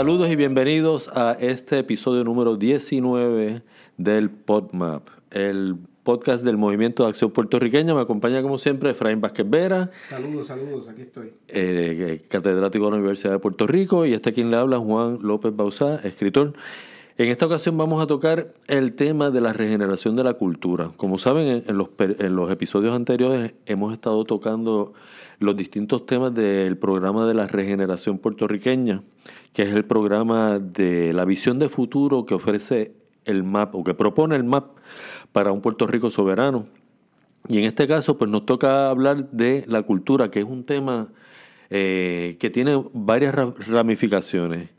[0.00, 3.60] Saludos y bienvenidos a este episodio número 19
[3.98, 7.92] del PodMap, el podcast del Movimiento de Acción Puertorriqueña.
[7.92, 9.90] Me acompaña como siempre Efraín Vázquez Vera.
[10.08, 11.34] Saludos, saludos, aquí estoy.
[11.48, 14.06] Eh, catedrático de la Universidad de Puerto Rico.
[14.06, 16.54] Y este quien le habla, Juan López Bauzá, escritor.
[17.20, 20.92] En esta ocasión vamos a tocar el tema de la regeneración de la cultura.
[20.96, 24.94] Como saben, en los, en los episodios anteriores hemos estado tocando
[25.38, 29.02] los distintos temas del programa de la regeneración puertorriqueña,
[29.52, 32.94] que es el programa de la visión de futuro que ofrece
[33.26, 34.78] el MAP o que propone el MAP
[35.30, 36.68] para un Puerto Rico soberano.
[37.48, 41.08] Y en este caso, pues nos toca hablar de la cultura, que es un tema
[41.68, 43.34] eh, que tiene varias
[43.68, 44.70] ramificaciones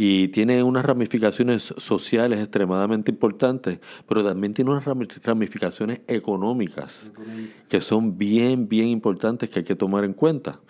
[0.00, 7.10] y tiene unas ramificaciones sociales extremadamente importantes, pero también tiene unas ramificaciones económicas,
[7.68, 10.60] que son bien, bien importantes que hay que tomar en cuenta.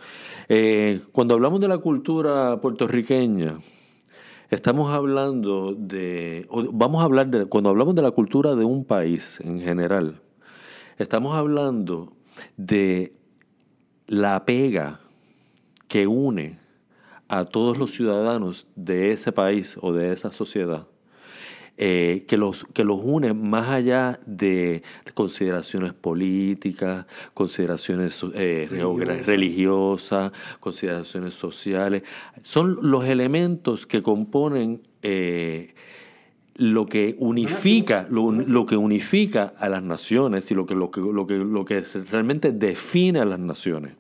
[0.49, 3.59] Eh, cuando hablamos de la cultura puertorriqueña,
[4.49, 9.41] estamos hablando de, vamos a hablar de, cuando hablamos de la cultura de un país
[9.45, 10.23] en general,
[10.97, 12.15] estamos hablando
[12.57, 13.13] de
[14.07, 15.01] la pega
[15.87, 16.67] que une
[17.29, 20.87] a todos los ciudadanos de ese país o de esa sociedad.
[21.81, 24.83] Eh, que, los, que los une más allá de
[25.15, 28.69] consideraciones políticas, consideraciones eh,
[29.25, 32.03] religiosas, consideraciones sociales.
[32.43, 35.73] Son los elementos que componen eh,
[36.57, 41.29] lo que unifica, lo, que unifica a las naciones y lo que, lo que, lo
[41.29, 43.93] que, lo que realmente define a las naciones.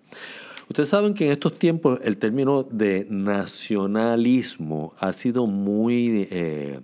[0.68, 6.80] Ustedes saben que en estos tiempos el término de nacionalismo ha sido muy eh,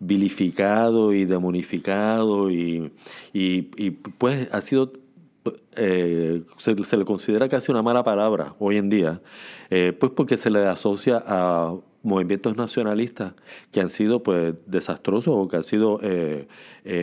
[0.00, 2.90] vilificado y demonificado y,
[4.16, 4.92] pues ha sido
[5.76, 9.20] eh, se, le considera casi una mala palabra hoy en día,
[9.70, 13.34] eh, pues porque se le asocia a movimientos nacionalistas
[13.70, 16.00] que han sido pues desastrosos o que han sido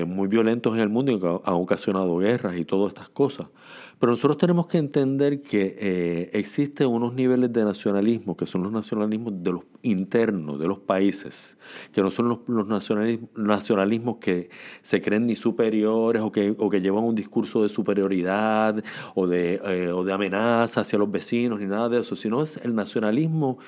[0.08, 3.48] muy violentos en el mundo y que han ocasionado guerras y todas estas cosas.
[4.00, 8.72] Pero nosotros tenemos que entender que eh, existen unos niveles de nacionalismo que son los
[8.72, 11.58] nacionalismos de los internos de los países,
[11.92, 12.68] que no son los,
[13.38, 14.50] nacionalismos, que
[14.82, 18.84] se creen ni superiores o que, o que llevan un discurso de superioridad
[19.14, 22.58] o de, eh, o de amenaza hacia los vecinos ni nada de eso, sino es
[22.58, 23.60] el nacionalismo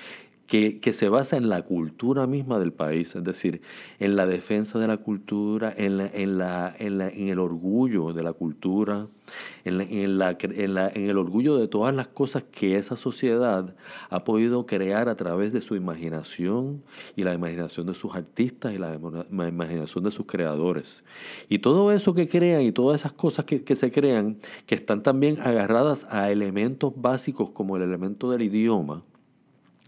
[0.47, 3.61] que, se basa en la cultura misma del país, es decir,
[3.99, 8.13] en la defensa de la cultura, en, la, en, la, en, la, en el orgullo
[8.13, 9.07] de la cultura,
[9.65, 10.21] en, en,
[10.95, 13.75] el orgullo de todas las cosas que esa sociedad
[14.09, 16.81] ha podido crear a través de su imaginación
[17.17, 18.97] y la imaginación de sus artistas y la,
[19.29, 21.03] imaginación de sus creadores.
[21.49, 25.03] Y todo eso que crean y todas esas cosas que, que se crean, que están
[25.03, 29.03] también agarradas a elementos básicos como el elemento del idioma,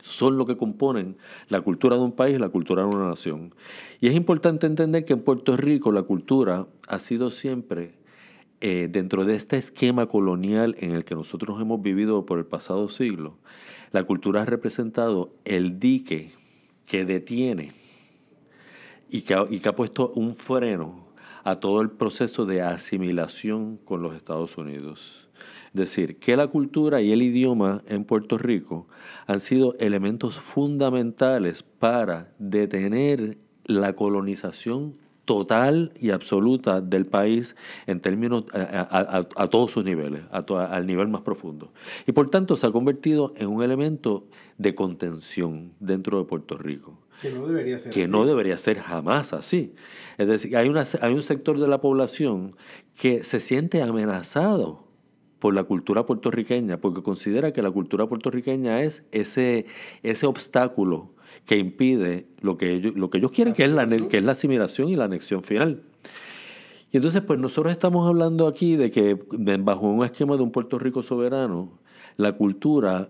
[0.04, 1.18] son lo que componen
[1.48, 3.54] la cultura de un país y la cultura de una nación.
[4.00, 7.94] Y es importante entender que en Puerto Rico la cultura ha sido siempre,
[8.62, 12.90] eh, dentro de este esquema colonial en el que nosotros hemos vivido por el pasado
[12.90, 13.38] siglo,
[13.92, 16.32] la cultura ha representado el dique
[16.86, 17.72] que detiene
[19.10, 21.08] y que, y que ha puesto un freno
[21.44, 25.29] a todo el proceso de asimilación con los Estados Unidos
[25.74, 28.88] decir que la cultura y el idioma en Puerto Rico
[29.28, 34.96] han sido elementos fundamentales para detener la colonización
[35.30, 41.72] total y absoluta del país en términos a, todos sus niveles, al nivel más profundo.
[42.08, 44.26] Y por tanto se ha convertido en un elemento
[44.58, 46.98] de contención dentro de Puerto Rico.
[47.22, 49.76] Que no debería ser que no debería ser jamás así.
[50.18, 52.56] Es decir, hay, una, hay un sector de la población
[52.96, 54.89] que se siente amenazado
[55.40, 59.66] por la cultura puertorriqueña, porque considera que la cultura puertorriqueña es ese,
[60.04, 61.12] ese obstáculo
[61.46, 64.34] que impide lo que ellos, lo que ellos quieren, que es, la, que es la
[64.34, 65.84] asimilación y la anexión final.
[66.92, 69.18] Y entonces, pues nosotros estamos hablando aquí de que
[69.60, 71.80] bajo un esquema de un Puerto Rico soberano,
[72.18, 73.10] la cultura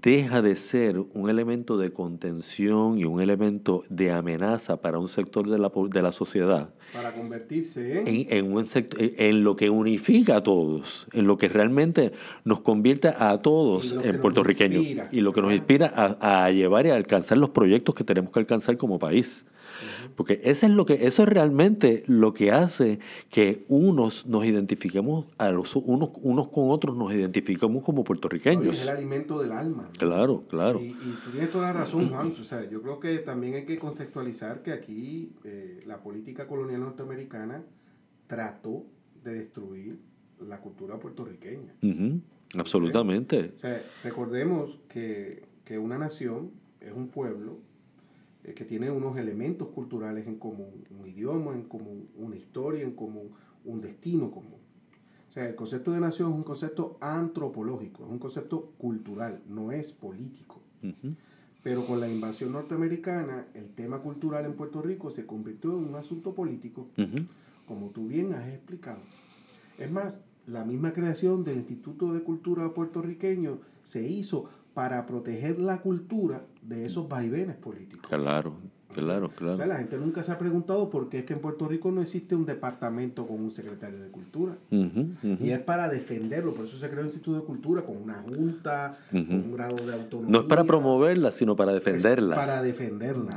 [0.00, 5.48] deja de ser un elemento de contención y un elemento de amenaza para un sector
[5.48, 6.70] de la, de la sociedad.
[6.92, 8.26] Para convertirse en...
[8.30, 12.12] En, un en lo que unifica a todos, en lo que realmente
[12.44, 16.90] nos convierte a todos en puertorriqueños y lo que nos inspira a, a llevar y
[16.90, 19.44] a alcanzar los proyectos que tenemos que alcanzar como país.
[20.16, 25.26] Porque eso es, lo que, eso es realmente lo que hace que unos nos identifiquemos,
[25.38, 28.78] a los, unos, unos con otros nos identifiquemos como puertorriqueños.
[28.78, 29.88] es el alimento del alma.
[29.98, 30.80] Claro, claro.
[30.80, 30.92] Y,
[31.24, 32.32] tú tienes toda la razón, Juan.
[32.40, 36.80] O sea, yo creo que también hay que contextualizar que aquí eh, la política colonial
[36.80, 37.62] norteamericana
[38.26, 38.86] trató
[39.24, 39.98] de destruir
[40.40, 41.74] la cultura puertorriqueña.
[42.56, 43.52] Absolutamente.
[43.54, 47.58] O sea, recordemos que, que una nación es un pueblo
[48.42, 53.30] que tiene unos elementos culturales en común, un idioma en común, una historia en común,
[53.64, 54.60] un destino común.
[55.28, 59.70] O sea, el concepto de nación es un concepto antropológico, es un concepto cultural, no
[59.70, 60.60] es político.
[61.62, 65.94] Pero con la invasión norteamericana, el tema cultural en Puerto Rico se convirtió en un
[65.94, 66.88] asunto político,
[67.66, 69.00] como tú bien has explicado.
[69.78, 75.80] Es más, la misma creación del Instituto de Cultura puertorriqueño se hizo para proteger la
[75.80, 78.08] cultura de esos vaivenes políticos.
[78.08, 78.54] Claro,
[78.94, 79.66] claro, claro.
[79.66, 82.34] la gente nunca se ha preguntado por qué es que en Puerto Rico no existe
[82.34, 84.56] un departamento con un secretario de cultura.
[84.70, 88.94] Y es para defenderlo, por eso se creó el Instituto de Cultura con una junta,
[89.10, 90.32] con un grado de autonomía.
[90.32, 92.36] No es para promoverla, sino para defenderla.
[92.36, 93.30] para defenderla.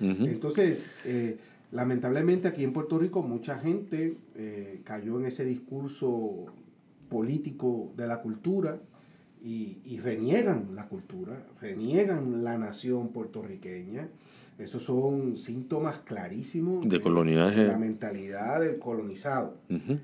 [0.00, 1.38] Entonces, eh,
[1.72, 6.46] lamentablemente aquí en Puerto Rico mucha gente eh, cayó en ese discurso
[7.08, 8.78] político de la cultura
[9.42, 14.08] y, reniegan la cultura, reniegan la nación puertorriqueña.
[14.58, 17.64] Esos son síntomas clarísimos de, coloniaje.
[17.64, 19.58] la mentalidad del colonizado.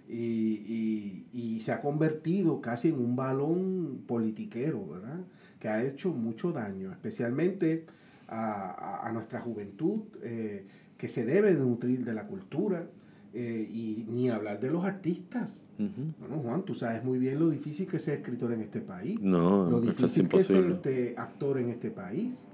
[0.09, 5.21] y, se ha convertido casi en un balón politiquero, ¿verdad?
[5.59, 7.87] Que ha hecho mucho daño, especialmente
[8.29, 10.65] a, nuestra juventud, eh,
[10.97, 12.87] que se debe nutrir de la cultura,
[13.35, 15.61] eh, y ni hablar de los artistas.
[15.79, 19.21] Bueno, Juan, tú sabes muy bien lo difícil que es ser escritor en este país.
[19.21, 22.47] No, lo difícil que es ser actor en este país.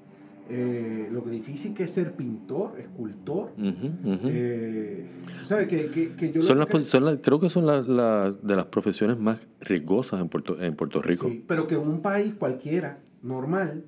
[0.50, 3.52] Eh, lo difícil que es ser pintor, escultor.
[3.56, 5.06] Eh,
[5.44, 5.68] ¿Sabes?
[5.68, 6.68] Que, que, yo son las,
[7.22, 11.28] creo que son las de las profesiones más riesgosas en Puerto, en Puerto Rico.
[11.28, 13.84] Sí, pero que en un país cualquiera, normal,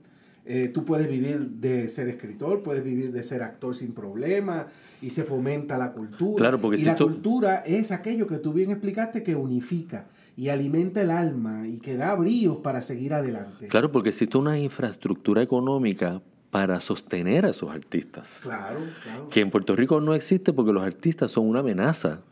[0.47, 4.67] eh, tú puedes vivir de ser escritor, puedes vivir de ser actor sin problema
[5.01, 6.37] y se fomenta la cultura.
[6.37, 10.07] Claro, porque y la cultura es aquello que tú bien explicaste que unifica
[10.37, 13.69] y alimenta el alma y que da bríos para seguir adelante.
[13.69, 16.21] Claro, porque existe una infraestructura económica
[16.51, 18.41] para sostener a esos artistas.
[18.43, 19.29] Claro, claro.
[19.29, 22.23] Que en Puerto Rico no existe porque los artistas son una amenaza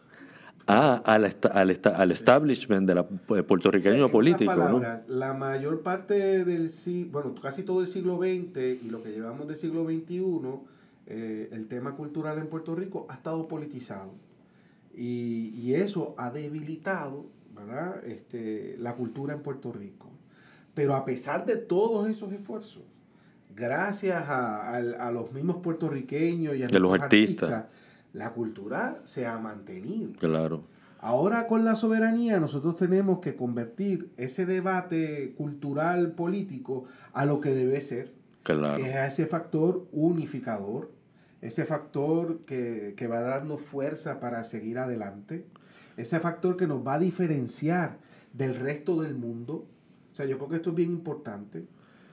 [0.67, 3.07] a, al, al, al, establishment de la
[3.37, 4.83] eh, puertorriqueño político.
[5.09, 9.49] La mayor parte del siglo, bueno, casi todo el siglo XX y lo que llevamos
[9.49, 10.31] del siglo XXI,
[11.07, 14.13] eh, el tema cultural en Puerto Rico ha estado politizado.
[14.95, 18.05] Y, y eso ha debilitado ¿verdad?
[18.05, 20.11] Este, la cultura en Puerto Rico.
[20.75, 22.83] Pero a pesar de todos esos esfuerzos,
[23.55, 27.67] gracias a, a, los mismos puertorriqueños y a los artistas
[28.13, 30.13] la cultura se ha mantenido.
[30.19, 30.65] Claro.
[30.99, 37.51] Ahora con la soberanía nosotros tenemos que convertir ese debate cultural político a lo que
[37.51, 38.13] debe ser.
[38.45, 38.77] Claro.
[38.77, 40.91] Que es a ese factor unificador,
[41.41, 45.45] ese factor que, va a darnos fuerza para seguir adelante,
[45.97, 47.99] ese factor que nos va a diferenciar
[48.33, 49.67] del resto del mundo.
[50.13, 51.67] O sea, yo creo que esto es bien importante.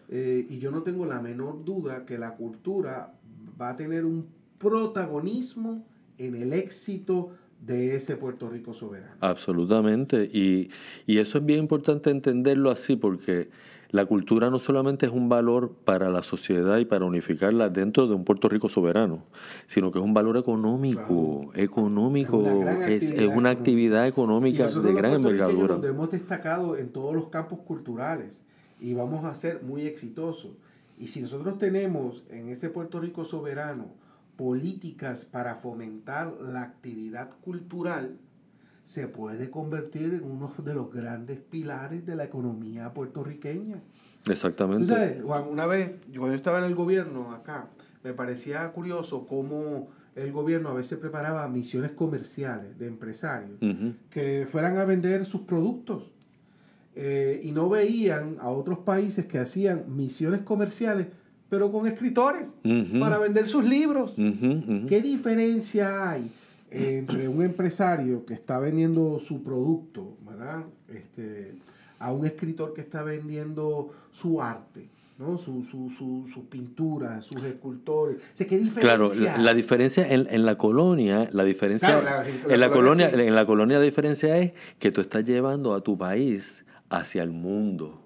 [0.07, 3.13] Eh, y yo no tengo la menor duda que la cultura
[3.59, 5.85] va a tener un protagonismo
[6.17, 7.31] en el éxito
[7.65, 9.15] de ese Puerto Rico soberano.
[9.21, 10.69] Absolutamente, y,
[11.07, 13.49] eso es bien importante entenderlo así porque
[13.91, 18.13] la cultura no solamente es un valor para la sociedad y para unificarla dentro de
[18.13, 19.23] un Puerto Rico soberano,
[19.65, 22.45] sino que es un valor económico, económico,
[22.87, 25.77] es una, actividad, económica de gran envergadura.
[25.77, 28.43] Nos hemos destacado en todos los campos culturales
[28.79, 30.51] y vamos a ser muy exitosos.
[30.99, 33.87] Y si nosotros tenemos en ese Puerto Rico soberano
[34.39, 38.15] políticas para fomentar la actividad cultural,
[38.85, 43.81] se puede convertir en uno de los grandes pilares de la economía puertorriqueña.
[44.29, 45.21] Exactamente.
[45.21, 47.67] Juan, una vez, cuando yo estaba en el gobierno acá,
[48.01, 53.59] me parecía curioso cómo el gobierno a veces preparaba misiones comerciales de empresarios
[54.09, 56.13] que fueran a vender sus productos.
[56.95, 61.07] Eh, y no veían a otros países que hacían misiones comerciales
[61.49, 62.51] pero con escritores
[62.99, 64.15] para vender sus libros.
[64.87, 66.31] ¿Qué diferencia hay
[66.71, 70.63] entre un empresario que está vendiendo su producto, ¿verdad?
[70.87, 71.55] Este,
[71.97, 74.87] a un escritor que está vendiendo su arte?
[75.17, 75.37] ¿no?
[75.37, 78.21] Su, su, su, sus pinturas, sus escultores.
[78.37, 78.79] ¿qué diferencia?
[78.79, 83.79] Claro, la, diferencia en, en, la colonia, la diferencia en la colonia, en la colonia
[83.79, 88.01] la diferencia es que tú estás llevando a tu país hacia el mundo.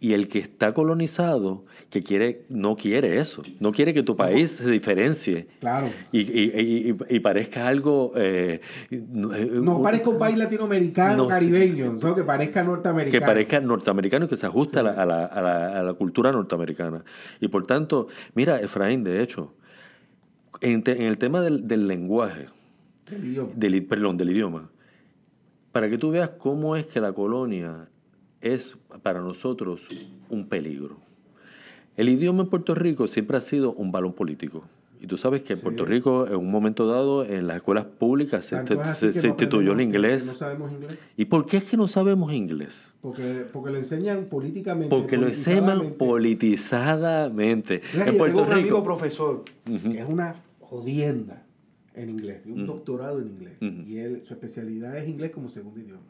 [0.00, 4.52] Y el que está colonizado, que quiere, no quiere eso, no quiere que tu país
[4.52, 5.48] se diferencie.
[5.58, 5.90] Claro.
[6.12, 8.12] Y, y, y, parezca algo...
[8.14, 13.20] Eh, no, parezca un país latinoamericano, caribeño, que parezca norteamericano.
[13.20, 17.02] Que parezca norteamericano y que se ajuste a, la, a, la, a, la, cultura norteamericana.
[17.40, 19.54] Y por tanto, mira, Efraín, de hecho,
[20.60, 22.46] en, en el tema del, del lenguaje,
[23.10, 23.52] del idioma.
[23.56, 24.70] Del, perdón, del idioma,
[25.72, 27.88] para que tú veas cómo es que la colonia
[28.40, 29.88] es para nosotros
[30.28, 30.96] un peligro.
[31.96, 34.64] El idioma en Puerto Rico siempre ha sido un balón político.
[35.00, 38.44] Y tú sabes que en Puerto Rico, en un momento dado, en las escuelas públicas
[38.44, 38.56] se,
[39.26, 40.26] instituyó el inglés.
[40.26, 40.98] No sabemos inglés.
[41.16, 42.92] ¿Y por qué es que no sabemos inglés?
[43.00, 44.88] Porque, porque lo enseñan políticamente.
[44.88, 47.82] Porque lo enseñan politizadamente.
[47.94, 51.44] en Puerto tengo un amigo profesor que es una jodienda
[51.98, 53.54] en inglés, tiene un doctorado en inglés.
[53.86, 56.02] Y él, su especialidad es inglés como segundo idioma.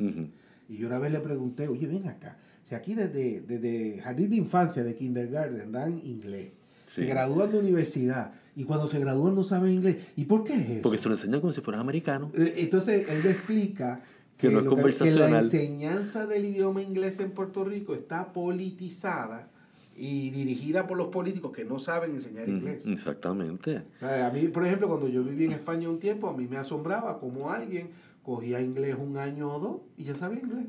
[0.69, 4.37] Y yo una vez le pregunté, oye, ven acá, si aquí desde, desde jardín de
[4.37, 6.51] infancia, de kindergarten, dan inglés
[6.89, 9.97] se gradúan de universidad y cuando se gradúan no saben inglés.
[10.17, 10.83] ¿Y por qué es eso?
[10.83, 12.33] Porque se lo enseñan como si fueran americanos.
[12.35, 14.01] Eh, entonces él explica
[14.37, 19.51] que, no es que, la enseñanza del idioma inglés en Puerto Rico está politizada
[19.99, 22.87] y dirigida por los políticos que no saben enseñar inglés.
[22.87, 23.83] Exactamente.
[24.01, 27.19] a mí, por ejemplo, cuando yo viví en España un tiempo, a mí me asombraba
[27.19, 27.91] como alguien
[28.23, 30.67] cogía inglés un año o dos y ya sabía inglés.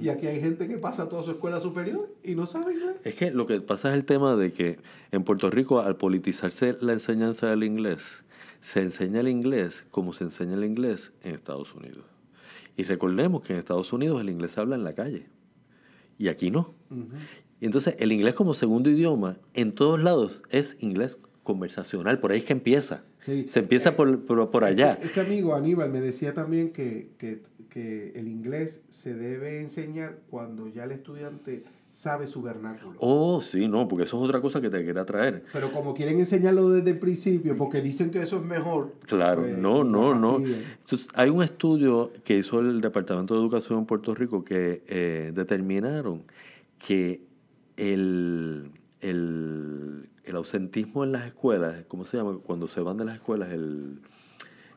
[0.00, 2.96] Y aquí hay gente que pasa toda su escuela superior y no sabe inglés.
[3.04, 4.78] Es que lo que pasa es el tema de que
[5.10, 8.24] en Puerto Rico, al politizarse la enseñanza del inglés,
[8.60, 12.04] se enseña el inglés como se enseña el inglés en Estados Unidos.
[12.76, 15.26] Y recordemos que en Estados Unidos el inglés se habla en la calle
[16.18, 16.72] y aquí no.
[17.62, 22.38] Y entonces el inglés como segundo idioma en todos lados es inglés conversacional, por ahí
[22.38, 23.04] es que empieza.
[23.20, 24.98] Se empieza eh, por, por, allá.
[25.00, 30.66] Este, amigo Aníbal me decía también que, que, que, el inglés se debe enseñar cuando
[30.66, 32.96] ya el estudiante sabe su vernáculo.
[32.98, 35.44] Oh, sí, no, porque eso es otra cosa que te quería traer.
[35.52, 38.94] Pero como quieren enseñarlo desde el principio, porque dicen que eso es mejor.
[39.06, 40.38] Claro, pues, no, no, no.
[40.38, 45.30] Entonces, hay un estudio que hizo el Departamento de Educación en Puerto Rico que eh,
[45.32, 46.24] determinaron
[46.84, 47.30] que
[47.76, 52.38] el, el el ausentismo en las escuelas, ¿cómo se llama?
[52.42, 54.00] Cuando se van de las escuelas, el,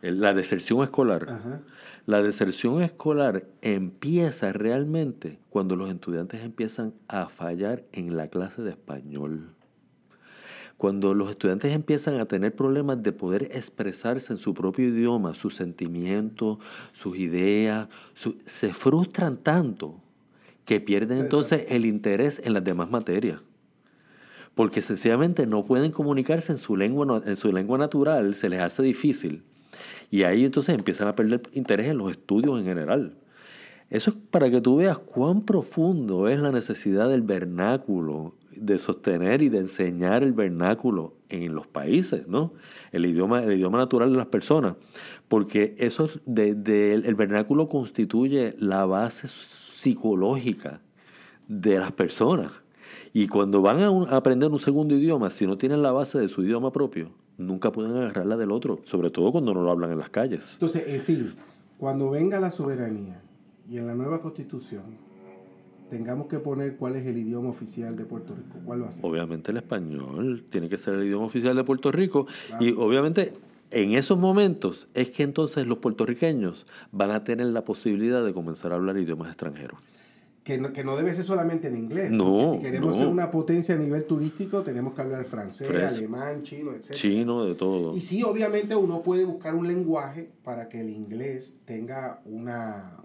[0.02, 1.64] la deserción escolar.
[2.06, 8.72] La deserción escolar empieza realmente cuando los estudiantes empiezan a fallar en la clase de
[8.72, 9.52] español.
[10.78, 15.56] Cuando los estudiantes empiezan a tener problemas de poder expresarse en su propio idioma, sus
[15.56, 16.58] sentimientos,
[16.92, 17.88] sus ideas,
[18.46, 20.02] se frustran tanto
[20.66, 23.42] que pierden entonces el interés en las demás materias
[24.56, 28.82] porque sencillamente no pueden comunicarse en su lengua, en su lengua natural, se les hace
[28.82, 29.44] difícil.
[30.10, 33.14] Y ahí entonces empiezan a perder interés en los estudios en general.
[33.90, 39.42] Eso es para que tú veas cuán profundo es la necesidad del vernáculo, de sostener
[39.42, 42.54] y de enseñar el vernáculo en los países, ¿no?
[42.92, 44.76] El idioma, el idioma natural de las personas.
[45.28, 50.82] Porque eso de, el vernáculo constituye la base psicológica
[51.48, 52.52] de las personas.
[53.14, 56.44] Y cuando van a, aprender un segundo idioma, si no tienen la base de su
[56.44, 60.00] idioma propio, nunca pueden agarrar la del otro, sobre todo cuando no lo hablan en
[60.00, 60.54] las calles.
[60.54, 61.34] Entonces, en fin,
[61.78, 63.22] cuando venga la soberanía
[63.68, 64.84] y en la nueva constitución
[65.90, 69.06] tengamos que poner cuál es el idioma oficial de Puerto Rico, ¿cuál va a ser?
[69.06, 72.28] Obviamente el español tiene que ser el idioma oficial de Puerto Rico
[72.60, 73.34] y obviamente
[73.72, 78.72] en esos momentos es que entonces los puertorriqueños van a tener la posibilidad de comenzar
[78.72, 79.80] a hablar idiomas extranjeros
[80.46, 82.12] que no, que no debe ser solamente en inglés.
[82.12, 86.72] No, si queremos ser una potencia a nivel turístico, tenemos que hablar francés, alemán, chino,
[86.72, 86.92] etc.
[86.92, 87.98] Chino, de todo.
[87.98, 92.96] Y sí, obviamente uno puede buscar un lenguaje para que el inglés tenga una,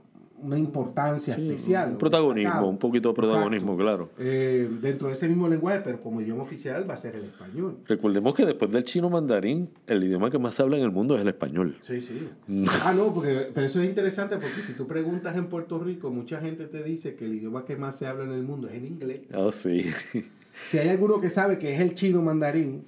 [0.43, 1.93] una importancia especial.
[1.93, 4.11] Un protagonismo, un poquito de protagonismo, claro.
[4.19, 7.79] Eh, dentro de ese mismo lenguaje, pero como idioma oficial va a ser el español.
[7.87, 11.15] Recordemos que después del chino mandarín, el idioma que más se habla en el mundo
[11.15, 11.77] es el español.
[11.81, 12.29] Sí, sí.
[12.85, 16.41] ah, no, porque, pero eso es interesante porque si tú preguntas en Puerto Rico, mucha
[16.41, 18.85] gente te dice que el idioma que más se habla en el mundo es el
[18.87, 19.23] inglés.
[19.35, 19.91] Oh, sí.
[20.65, 22.85] Si hay alguno que sabe que es el chino mandarín,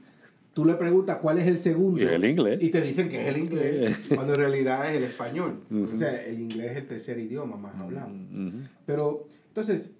[0.52, 2.00] Tú le preguntas cuál es el segundo.
[2.00, 2.62] Y el inglés.
[2.62, 5.62] Y te dicen que es el inglés, cuando en realidad es el español.
[5.70, 8.12] O sea, el inglés es el tercer idioma más hablado.
[8.84, 9.92] Pero, entonces,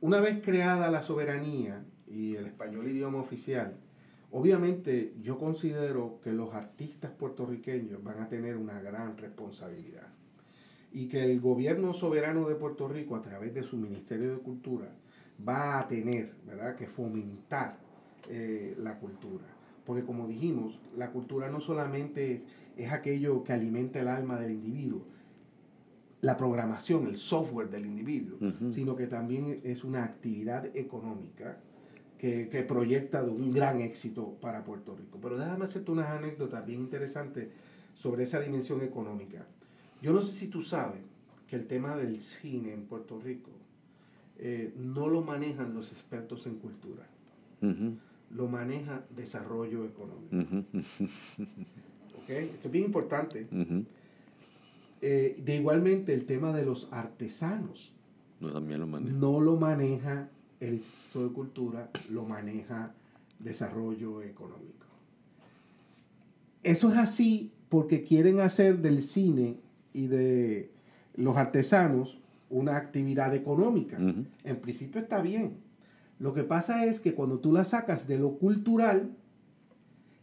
[0.00, 3.78] una vez creada la soberanía y el español idioma oficial,
[4.30, 10.08] obviamente yo considero que los artistas puertorriqueños van a tener una gran responsabilidad.
[10.92, 14.90] Y que el gobierno soberano de Puerto Rico, a través de su Ministerio de Cultura,
[15.46, 17.78] va a tener, ¿verdad?, que fomentar
[18.28, 19.55] eh, la cultura
[19.86, 24.50] porque como dijimos, la cultura no solamente es, es aquello que alimenta el alma del
[24.50, 25.02] individuo,
[26.20, 28.38] la programación, el software del individuo,
[28.70, 31.58] sino que también es una actividad económica
[32.18, 35.18] que, que, proyecta de un gran éxito para Puerto Rico.
[35.22, 37.48] Pero déjame hacerte unas anécdotas bien interesantes
[37.94, 39.46] sobre esa dimensión económica.
[40.02, 41.02] Yo no sé si tú sabes
[41.46, 43.50] que el tema del cine en Puerto Rico
[44.38, 47.06] eh, no lo manejan los expertos en cultura
[48.30, 50.66] lo maneja desarrollo económico.
[52.28, 53.46] Esto es bien importante.
[55.00, 57.94] Eh, de igualmente el tema de los artesanos.
[58.40, 59.16] No, también lo maneja.
[59.16, 60.28] No lo maneja
[60.60, 62.94] el Instituto de Cultura, lo maneja
[63.38, 64.86] desarrollo económico.
[66.62, 69.58] eso es así porque quieren hacer del cine
[69.92, 70.70] y de
[71.14, 72.18] los artesanos
[72.50, 73.98] una actividad económica.
[73.98, 75.58] En principio está bien.
[76.18, 79.10] Lo que pasa es que cuando tú la sacas de lo cultural,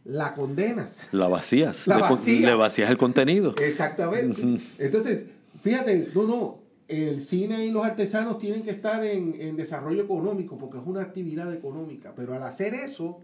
[0.04, 1.08] la condenas.
[1.12, 1.86] La vacías.
[1.86, 2.50] La vacías.
[2.50, 3.54] le vacías el contenido.
[3.62, 4.60] Exactamente.
[4.78, 5.24] Entonces,
[5.62, 6.58] fíjate, no, no,
[6.88, 11.00] el cine y los artesanos tienen que estar en, en, desarrollo económico porque es una
[11.00, 13.20] actividad económica, pero al hacer eso,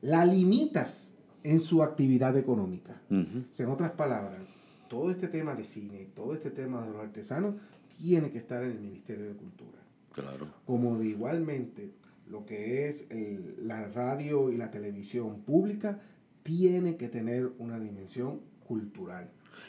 [0.00, 1.12] la limitas
[1.42, 3.00] en su actividad económica.
[3.10, 7.00] O sea, en otras palabras, todo este tema de cine, todo este tema de los
[7.00, 7.56] artesanos,
[8.00, 9.78] tiene que estar en el Ministerio de Cultura.
[10.12, 10.46] Claro.
[10.66, 11.90] Como de igualmente
[12.32, 16.00] lo que es el- la radio y la televisión pública,
[16.42, 19.28] tiene que tener una dimensión cultural.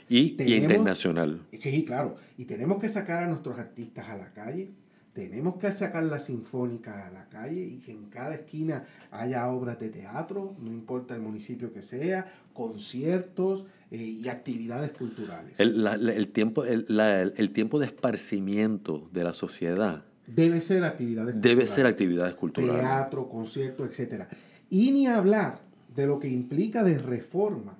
[0.09, 1.41] Y, y Tenemos- internacional.
[1.51, 2.15] Sí, claro.
[2.37, 4.71] Y tenemos que sacar a nuestros artistas a la calle.
[5.13, 9.79] Tenemos que sacar la sinfónica a la calle y que en cada esquina haya obras
[9.79, 15.59] de teatro, no importa el municipio que sea, conciertos eh, y actividades culturales.
[15.59, 20.83] El, la- el tiempo, el, la- el tiempo de esparcimiento de la sociedad Debe ser
[20.83, 21.91] actividades debe ser culturales.
[21.93, 22.81] actividades culturales.
[22.81, 24.27] Teatro, conciertos, etcétera.
[24.69, 25.59] Y ni hablar
[25.95, 27.75] de lo que implica de reformas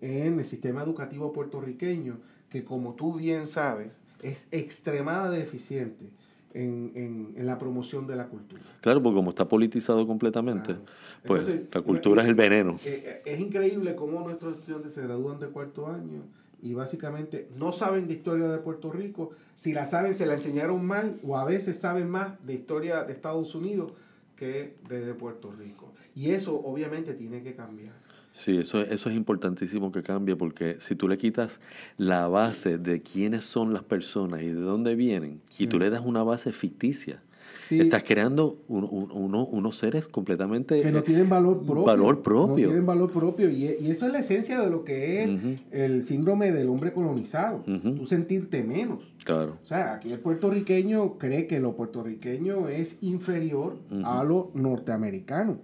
[0.00, 6.06] en el sistema educativo puertorriqueño, que como tú bien sabes, es extremadamente deficiente
[6.52, 8.62] en, en- en la promoción de la cultura.
[8.80, 10.82] Claro, porque como está politizado completamente, Claro.
[11.24, 12.76] pues Entonces, la cultura es el veneno.
[12.84, 16.22] Eh, eh, Es increíble cómo nuestros estudiantes se gradúan de cuarto año
[16.62, 19.30] y básicamente no saben de historia de Puerto Rico.
[19.54, 23.12] Si la saben, se la enseñaron mal o a veces saben más de historia de
[23.12, 23.92] Estados Unidos
[24.36, 25.92] que de, de Puerto Rico.
[26.14, 27.92] Y eso obviamente tiene que cambiar.
[28.32, 31.60] Sí, eso, eso es importantísimo que cambie porque si tú le quitas
[31.96, 35.64] la base de quiénes son las personas y de dónde vienen Sí.
[35.64, 37.22] y tú le das una base ficticia,
[37.70, 40.82] Sí, estás creando un- un- uno- unos seres completamente...
[40.82, 41.84] que no tienen valor propio.
[41.84, 42.48] Valor propio.
[42.48, 43.48] No tienen valor propio.
[43.48, 45.30] Y, y eso es la esencia de lo que es
[45.70, 47.58] el síndrome del hombre colonizado.
[47.60, 47.94] Ujú.
[47.94, 49.14] Tú sentirte menos.
[49.24, 49.56] Claro.
[49.62, 55.58] O sea, aquí el puertorriqueño cree que lo puertorriqueño es inferior a lo norteamericano.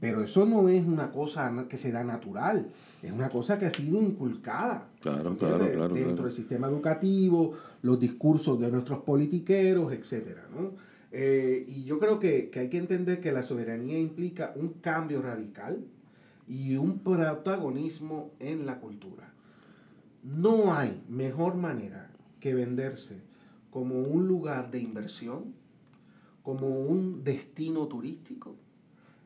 [0.00, 2.68] Pero eso no es una cosa que se da natural.
[3.02, 4.88] Es una cosa que ha sido inculcada.
[5.00, 6.22] Claro, claro, claro, Dentro claro.
[6.24, 10.70] del sistema educativo, los discursos de nuestros politiqueros, etcétera, ¿no?
[11.10, 15.22] Eh, y yo creo que, que hay que entender que la soberanía implica un cambio
[15.22, 15.84] radical
[16.46, 19.32] y un protagonismo en la cultura.
[20.22, 23.20] No hay mejor manera que venderse
[23.70, 25.54] como un lugar de inversión,
[26.42, 28.56] como un destino turístico,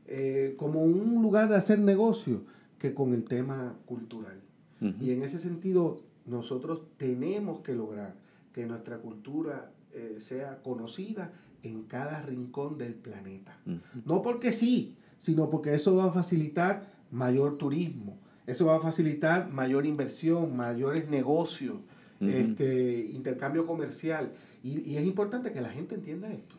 [0.07, 2.43] eh, como un lugar de hacer negocio,
[2.79, 4.41] que con el tema cultural.
[4.81, 4.95] Ujú.
[5.01, 8.15] Y en ese sentido, nosotros tenemos que lograr
[8.53, 13.57] que nuestra cultura eh, sea conocida en cada rincón del planeta.
[14.05, 19.51] No porque sí, sino porque eso va a facilitar mayor turismo, eso va a facilitar
[19.51, 21.77] mayor inversión, mayores negocios,
[22.21, 24.33] este, intercambio comercial.
[24.63, 26.57] Y, y es importante que la gente entienda esto.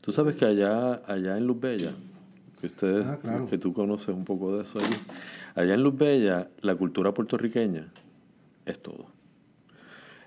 [0.00, 1.92] Tú sabes que allá, allá en Luz Bella,
[2.60, 3.46] que ustedes, Ah, claro.
[3.46, 4.94] que tú conoces un poco de eso allí,
[5.54, 7.92] allá en Luz Bella, la cultura puertorriqueña
[8.64, 9.06] es todo.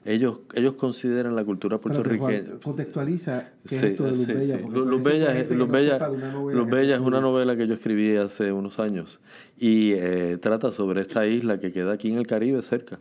[0.06, 2.60] Ellos, ellos consideran la cultura puertorriqueña.
[2.64, 4.58] Contextualiza qué es Sí, esto de Luz sí, Bella.
[4.58, 4.64] sí.
[4.64, 8.80] Luz- Bella, Luz no Bella- Luz Bella es una novela que yo escribí hace unos
[8.80, 9.20] años
[9.58, 13.00] y eh, trata sobre esta isla que queda aquí en el Caribe cerca,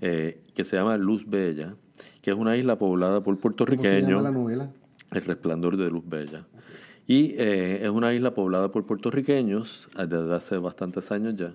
[0.00, 1.74] eh, que se llama Luz Bella,
[2.22, 4.32] que es una isla poblada por ¿Cómo se llama la puertorriqueños.
[4.32, 4.70] novela?
[5.12, 6.46] El resplandor de Luz Bella.
[7.08, 11.52] Y eh, es una isla poblada por puertorriqueños ah, desde hace bastantes años ya.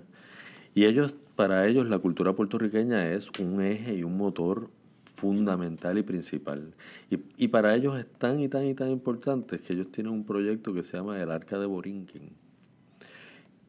[0.74, 4.70] Y ellos, para ellos, la cultura puertorriqueña es un eje y un motor
[5.22, 6.74] fundamental y principal.
[7.12, 10.26] Y, y para ellos es tan y tan y tan importante que ellos tienen un
[10.26, 12.32] proyecto que se llama el Arca de Borinquen,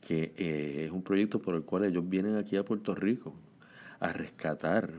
[0.00, 3.34] que eh, es un proyecto por el cual ellos vienen aquí a Puerto Rico
[4.00, 4.94] a rescatar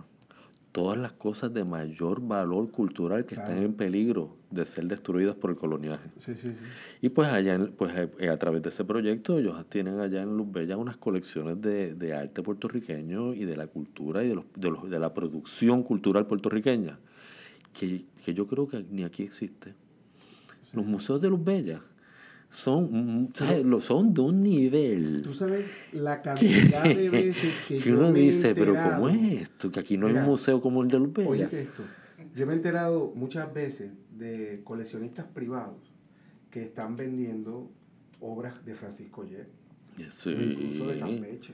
[0.73, 3.51] todas las cosas de mayor valor cultural que Claro.
[3.51, 6.09] están en peligro de ser destruidas por el coloniaje.
[6.17, 6.59] Sí, sí, sí.
[7.01, 10.35] Y pues allá, en- pues eh, a través de ese proyecto ellos tienen allá en
[10.35, 14.45] Luz Bella unas colecciones de, de arte puertorriqueño y de la cultura y de, los,
[14.55, 16.97] de, los- de la producción cultural puertorriqueña,
[17.73, 19.73] que, que yo creo que ni aquí existe.
[20.73, 21.81] Los museos de Luz Bella
[22.53, 22.89] son,
[23.23, 23.65] mm, ¿sabes?
[23.65, 28.11] Lo- son de un nivel Tú sabes la cantidad de veces que, que yo uno
[28.11, 29.71] me dice, pero ¿cómo es esto?
[29.71, 31.29] Que aquí no hay Mira, un museo como el de Bella.
[31.29, 31.83] Oíste esto.
[32.35, 35.91] Yo me he enterado muchas veces de coleccionistas privados
[36.49, 37.69] que están vendiendo
[38.21, 39.47] obras de Francisco Yer,
[40.09, 40.29] Sí.
[40.29, 41.53] o incluso de Campeche.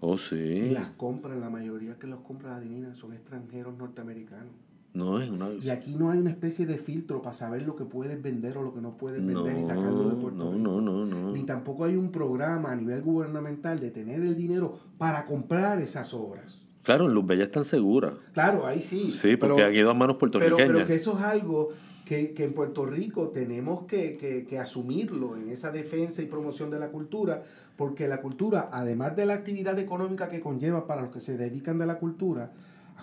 [0.00, 0.70] Oh, Y sí.
[0.70, 4.52] las compran, la mayoría que los compran, adivina, son extranjeros norteamericanos.
[4.92, 5.50] No es una...
[5.52, 8.62] Y aquí no hay una especie de filtro para saber lo que puedes vender o
[8.62, 10.62] lo que no puedes vender y sacarlo de Puerto no, Rico.
[10.62, 11.32] No, no, no.
[11.32, 16.12] Ni tampoco hay un programa a nivel gubernamental de tener el dinero para comprar esas
[16.12, 16.62] obras.
[16.82, 18.14] Claro, en Luz Bella están seguras.
[18.32, 19.12] Claro, ahí sí.
[19.12, 20.58] Sí, porque han ido a manos puertorriqueñas.
[20.58, 21.68] Pero, pero que eso es algo
[22.04, 26.68] que, que en Puerto Rico tenemos que, que, que, asumirlo en esa defensa y promoción
[26.70, 27.44] de la cultura,
[27.76, 31.78] porque la cultura, además de la actividad económica que conlleva para los que se dedican
[31.78, 32.50] de la cultura,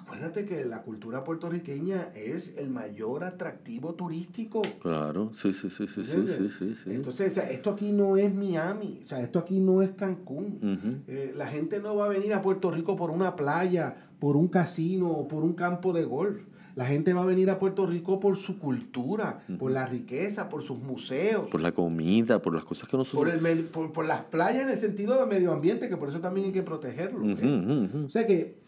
[0.07, 4.61] acuérdate que la cultura puertorriqueña es el mayor atractivo turístico.
[4.81, 8.15] Claro, sí, sí, sí, sí, sí, sí, sí, sí, Entonces, o sea, esto aquí no
[8.15, 10.59] es Miami, o sea, esto aquí no es Cancún.
[10.61, 10.97] Uh -huh.
[11.07, 14.47] eh, la gente no va a venir a Puerto Rico por una playa, por un
[14.47, 16.41] casino o por un campo de golf.
[16.75, 19.57] La gente va a venir a Puerto Rico por su cultura, uh -huh.
[19.57, 21.49] por la riqueza, por sus museos.
[21.49, 23.33] Por la comida, por las cosas que nosotros...
[23.33, 26.21] Por, el, por, por las playas en el sentido de medio ambiente, que por eso
[26.21, 27.25] también hay que protegerlo.
[27.25, 28.66] Uh -huh, o sea que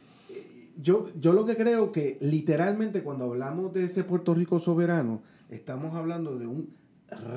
[0.81, 5.95] yo, yo lo que creo que literalmente cuando hablamos de ese Puerto Rico soberano, estamos
[5.95, 6.73] hablando de un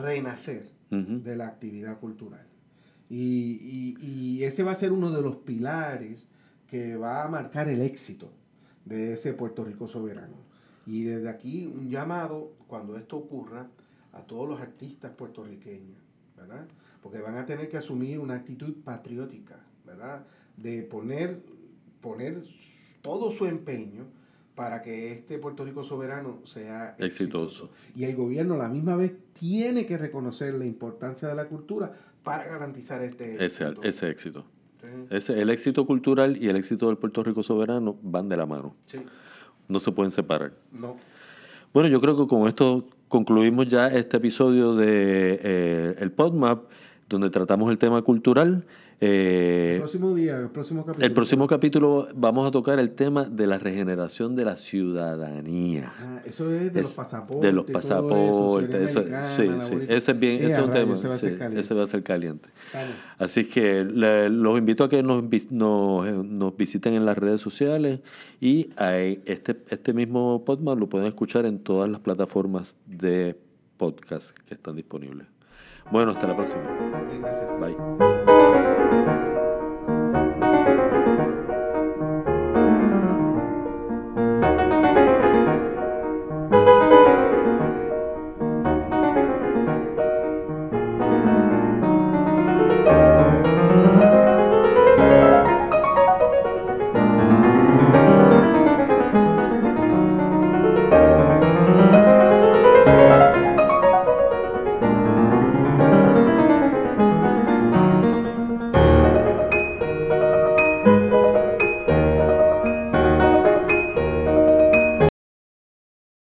[0.03, 1.23] renacer uh -huh.
[1.23, 2.47] de la actividad cultural.
[3.09, 6.27] Y, y, y, ese va a ser uno de los pilares
[6.67, 8.33] que va a marcar el éxito
[8.87, 10.37] de ese Puerto Rico soberano.
[10.87, 13.69] Y desde aquí un llamado, cuando esto ocurra,
[14.13, 15.99] a todos los artistas puertorriqueños,
[16.37, 16.67] ¿verdad?
[17.03, 20.25] Porque van a tener que asumir una actitud patriótica, ¿verdad?
[20.57, 21.43] De poner,
[22.01, 22.43] poner
[23.03, 24.07] todo su empeño
[24.55, 27.65] para que este Puerto Rico soberano sea exitoso.
[27.65, 27.71] exitoso.
[27.95, 31.93] Y el gobierno a la misma vez tiene que reconocer la importancia de la cultura
[32.23, 33.83] para garantizar este ese éxito.
[33.83, 34.45] Ese éxito.
[34.81, 34.89] Sí.
[35.11, 38.75] Ese, el éxito cultural y el éxito del Puerto Rico soberano van de la mano.
[38.87, 38.99] Sí.
[39.69, 40.53] No se pueden separar.
[40.71, 40.97] No.
[41.73, 46.65] Bueno, yo creo que con esto concluimos ya este episodio de eh, el PodMap,
[47.09, 48.67] donde tratamos el tema cultural.
[49.05, 51.07] Eh, el próximo día, el próximo capítulo.
[51.07, 55.93] El próximo capítulo vamos a tocar el tema de la regeneración de la ciudadanía.
[55.99, 57.43] Ah, eso es de es los pasaportes.
[57.43, 58.97] De los pasaportes.
[58.97, 59.79] Eso, sí, sí.
[59.89, 60.95] Ese es bien, ese es un tema.
[60.95, 62.49] Ese va, sí, ese va a ser caliente.
[62.73, 62.91] Vale.
[63.19, 67.99] Así que le, los invito a que nos, nos, nos, visiten en las redes sociales
[68.41, 73.37] y este, este mismo podcast lo pueden escuchar en todas las plataformas de
[73.79, 75.27] podcast que están disponibles.
[75.91, 76.63] Bueno, hasta la próxima.
[77.21, 77.59] Gracias.
[77.59, 78.52] Bye.
[78.93, 79.32] Thank you.